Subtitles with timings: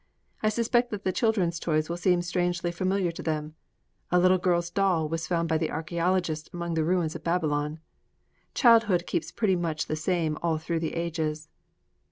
[0.41, 3.53] I suspect that the children's toys will seem strangely familiar to them:
[4.09, 7.79] a little girl's doll was found by the archæologists among the ruins of Babylon:
[8.55, 11.49] childhood keeps pretty much the same all through the ages.